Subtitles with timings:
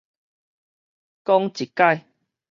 [1.23, 2.07] 講一改